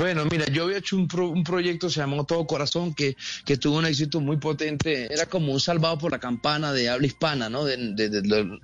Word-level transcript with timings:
Bueno, 0.00 0.24
mira, 0.30 0.46
yo 0.46 0.64
había 0.64 0.78
hecho 0.78 0.96
un, 0.96 1.06
un 1.14 1.44
proyecto, 1.44 1.90
se 1.90 2.00
llamó 2.00 2.24
Todo 2.24 2.46
Corazón, 2.46 2.94
que, 2.94 3.18
que, 3.44 3.58
tuvo 3.58 3.76
un 3.76 3.84
éxito 3.84 4.18
muy 4.18 4.38
potente. 4.38 5.12
Era 5.12 5.26
como 5.26 5.52
un 5.52 5.60
salvado 5.60 5.98
por 5.98 6.10
la 6.10 6.18
campana 6.18 6.72
de 6.72 6.88
habla 6.88 7.06
hispana, 7.06 7.50
¿no? 7.50 7.66
De, 7.66 7.76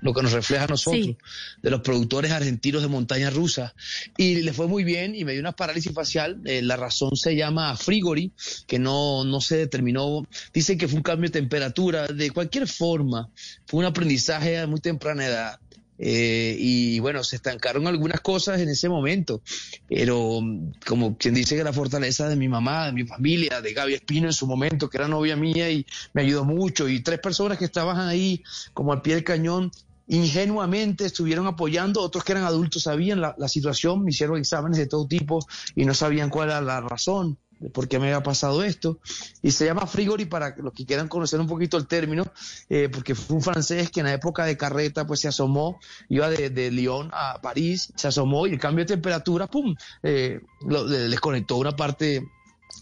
lo, 0.00 0.14
que 0.14 0.22
nos 0.22 0.32
refleja 0.32 0.64
a 0.64 0.68
nosotros, 0.68 1.14
de 1.60 1.70
los 1.70 1.82
productores 1.82 2.32
argentinos 2.32 2.80
de 2.80 2.88
montaña 2.88 3.28
rusa. 3.28 3.74
Y 4.16 4.36
le 4.36 4.54
fue 4.54 4.66
muy 4.66 4.82
bien 4.82 5.14
y 5.14 5.26
me 5.26 5.32
dio 5.32 5.42
una 5.42 5.52
parálisis 5.52 5.92
facial. 5.92 6.40
Eh, 6.46 6.62
la 6.62 6.76
razón 6.76 7.14
se 7.16 7.36
llama 7.36 7.76
Frigori, 7.76 8.32
que 8.66 8.78
no, 8.78 9.22
no 9.24 9.42
se 9.42 9.58
determinó. 9.58 10.26
Dicen 10.54 10.78
que 10.78 10.88
fue 10.88 10.96
un 10.96 11.02
cambio 11.02 11.28
de 11.28 11.38
temperatura. 11.38 12.06
De 12.06 12.30
cualquier 12.30 12.66
forma, 12.66 13.28
fue 13.66 13.80
un 13.80 13.84
aprendizaje 13.84 14.58
a 14.58 14.66
muy 14.66 14.80
temprana 14.80 15.26
edad. 15.26 15.60
Eh, 15.98 16.56
y 16.58 17.00
bueno, 17.00 17.24
se 17.24 17.36
estancaron 17.36 17.86
algunas 17.86 18.20
cosas 18.20 18.60
en 18.60 18.68
ese 18.68 18.88
momento, 18.88 19.42
pero 19.88 20.40
como 20.86 21.16
quien 21.16 21.34
dice 21.34 21.56
que 21.56 21.64
la 21.64 21.72
fortaleza 21.72 22.28
de 22.28 22.36
mi 22.36 22.48
mamá, 22.48 22.86
de 22.86 22.92
mi 22.92 23.04
familia, 23.04 23.60
de 23.60 23.72
Gaby 23.72 23.94
Espino 23.94 24.26
en 24.26 24.32
su 24.32 24.46
momento, 24.46 24.90
que 24.90 24.98
era 24.98 25.08
novia 25.08 25.36
mía 25.36 25.70
y 25.70 25.86
me 26.12 26.22
ayudó 26.22 26.44
mucho, 26.44 26.88
y 26.88 27.00
tres 27.02 27.20
personas 27.20 27.58
que 27.58 27.64
estaban 27.64 27.98
ahí 27.98 28.42
como 28.74 28.92
al 28.92 29.02
pie 29.02 29.14
del 29.14 29.24
cañón, 29.24 29.70
ingenuamente 30.08 31.06
estuvieron 31.06 31.46
apoyando, 31.46 32.00
otros 32.00 32.24
que 32.24 32.32
eran 32.32 32.44
adultos 32.44 32.84
sabían 32.84 33.20
la, 33.20 33.34
la 33.38 33.48
situación, 33.48 34.04
me 34.04 34.10
hicieron 34.10 34.38
exámenes 34.38 34.78
de 34.78 34.86
todo 34.86 35.06
tipo 35.08 35.44
y 35.74 35.84
no 35.84 35.94
sabían 35.94 36.30
cuál 36.30 36.50
era 36.50 36.60
la 36.60 36.80
razón 36.80 37.38
de 37.60 37.70
por 37.70 37.88
qué 37.88 37.98
me 37.98 38.06
había 38.06 38.22
pasado 38.22 38.62
esto. 38.62 38.98
Y 39.42 39.52
se 39.52 39.64
llama 39.64 39.86
Frigori 39.86 40.26
para 40.26 40.54
los 40.56 40.72
que 40.72 40.84
quieran 40.84 41.08
conocer 41.08 41.40
un 41.40 41.46
poquito 41.46 41.76
el 41.76 41.86
término, 41.86 42.24
eh, 42.68 42.88
porque 42.90 43.14
fue 43.14 43.36
un 43.36 43.42
francés 43.42 43.90
que 43.90 44.00
en 44.00 44.06
la 44.06 44.12
época 44.12 44.44
de 44.44 44.56
carreta 44.56 45.06
pues 45.06 45.20
se 45.20 45.28
asomó, 45.28 45.78
iba 46.08 46.28
de, 46.28 46.50
de 46.50 46.70
Lyon 46.70 47.10
a 47.12 47.40
París, 47.40 47.92
se 47.96 48.08
asomó 48.08 48.46
y 48.46 48.52
el 48.52 48.58
cambio 48.58 48.84
de 48.84 48.94
temperatura, 48.94 49.46
¡pum!, 49.46 49.74
eh, 50.02 50.40
les 50.68 51.20
conectó 51.20 51.56
una 51.56 51.72
parte 51.72 52.26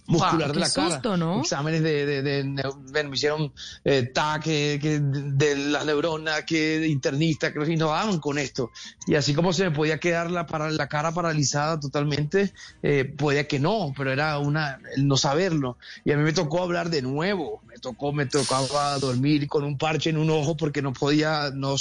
muscular 0.06 0.52
de 0.52 0.60
la 0.60 0.70
cara. 0.70 1.16
¿no? 1.16 1.40
Exámenes 1.40 1.82
de, 1.82 2.06
de, 2.06 2.22
de, 2.22 3.04
me 3.04 3.16
hicieron 3.16 3.52
eh, 3.84 4.12
que, 4.42 5.00
de 5.00 5.56
las 5.56 5.86
neuronas, 5.86 6.44
que 6.44 6.86
internista, 6.86 7.52
que 7.52 7.76
no 7.76 7.88
daban 7.88 8.18
con 8.20 8.38
esto. 8.38 8.70
Y 9.06 9.14
así 9.14 9.34
como 9.34 9.52
se 9.52 9.64
me 9.64 9.70
podía 9.70 9.98
quedar 9.98 10.30
la, 10.30 10.46
para, 10.46 10.70
la 10.70 10.88
cara 10.88 11.12
paralizada 11.12 11.80
totalmente, 11.80 12.52
eh, 12.82 13.04
podía 13.04 13.46
que 13.48 13.58
no, 13.58 13.92
pero 13.96 14.12
era 14.12 14.38
una 14.38 14.78
el 14.96 15.06
no 15.06 15.16
saberlo. 15.16 15.78
Y 16.04 16.12
a 16.12 16.16
mí 16.16 16.22
me 16.22 16.32
tocó 16.32 16.62
hablar 16.62 16.90
de 16.90 17.02
nuevo, 17.02 17.62
me 17.66 17.78
tocó, 17.78 18.12
me 18.12 18.26
tocaba 18.26 18.98
dormir 18.98 19.48
con 19.48 19.64
un 19.64 19.78
parche 19.78 20.10
en 20.10 20.18
un 20.18 20.30
ojo 20.30 20.56
porque 20.56 20.82
no 20.82 20.92
podía, 20.92 21.50
no, 21.54 21.76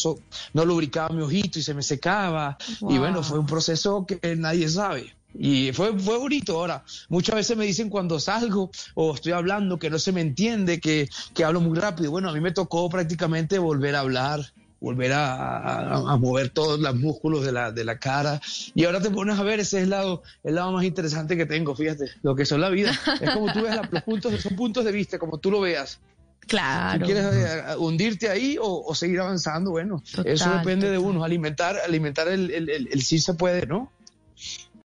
no 0.54 0.66
lubricaba 0.66 1.10
mi 1.10 1.22
ojito 1.22 1.60
y 1.60 1.64
se 1.64 1.74
me 1.74 1.84
secaba. 1.84 2.58
Y 2.90 2.98
bueno, 2.98 3.24
fue 3.24 3.40
un 3.40 3.46
proceso 3.46 4.06
que 4.06 4.36
nadie 4.36 4.70
sabe. 4.70 5.14
Y 5.38 5.72
fue, 5.74 5.98
fue 6.00 6.18
bonito. 6.18 6.60
Ahora, 6.60 6.84
muchas 7.10 7.36
veces 7.36 7.58
me 7.58 7.66
dicen 7.66 7.90
cuando 7.90 8.20
salgo 8.20 8.72
o 8.94 9.16
estoy 9.16 9.32
hablando 9.32 9.80
que 9.80 9.90
no 9.90 10.00
se 10.00 10.12
me 10.12 10.22
entiende, 10.22 10.80
que, 10.80 11.10
que 11.34 11.44
hablo 11.44 11.62
muy 11.62 11.78
rápido. 11.78 12.12
Bueno, 12.12 12.30
a 12.30 12.34
mí 12.34 12.40
me 12.40 12.52
tocó 12.52 12.90
prácticamente 12.90 13.58
volver 13.60 13.96
a 13.96 14.02
hablar, 14.02 14.54
volver 14.80 15.14
a, 15.14 16.18
mover 16.20 16.50
todos 16.50 16.80
los 16.80 16.96
músculos 16.96 17.46
de 17.46 17.52
la, 17.52 17.72
de 17.72 17.84
la 17.84 17.98
cara. 17.98 18.42
Y 18.76 18.84
ahora 18.86 19.02
te 19.02 19.10
pones 19.10 19.40
a 19.40 19.44
ver, 19.44 19.60
ese 19.60 19.78
es 19.78 19.84
el 19.84 19.90
lado, 19.90 20.24
el 20.44 20.56
lado 20.56 20.72
más 20.72 20.84
interesante 20.84 21.38
que 21.38 21.46
tengo, 21.46 21.76
fíjate, 21.76 22.12
lo 22.22 22.36
que 22.36 22.46
son 22.46 22.62
la 22.62 22.70
vida. 22.70 22.92
Es 23.22 23.32
como 23.32 23.52
tú 23.52 23.64
ves 23.64 23.80
los 23.90 24.04
puntos, 24.04 24.40
son 24.42 24.56
puntos 24.56 24.86
de 24.86 24.92
vista, 24.92 25.18
como 25.18 25.40
tú 25.40 25.50
lo 25.50 25.62
veas. 25.62 26.00
Claro. 26.42 27.06
Si 27.06 27.14
quieres 27.14 27.34
eh, 27.34 27.64
hundirte 27.78 28.30
ahí 28.30 28.58
o, 28.62 28.94
seguir 28.94 29.22
avanzando, 29.22 29.72
bueno, 29.72 30.04
eso 30.26 30.50
depende 30.58 30.90
de 30.90 30.98
uno. 30.98 31.24
Alimentar, 31.24 31.78
alimentar 31.86 32.28
el, 32.28 32.52
el, 32.52 32.70
el, 32.70 32.90
el 32.92 33.02
sí 33.02 33.20
se 33.20 33.34
puede, 33.34 33.66
¿no? 33.66 33.90